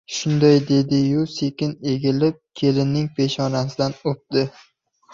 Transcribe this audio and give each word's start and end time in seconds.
—Shunday 0.17 0.55
dedi-yu 0.69 1.25
sekin 1.33 1.77
egilib, 1.93 2.41
kelinning 2.63 3.09
peshonasidan 3.23 3.99
o‘pdi. 4.15 4.51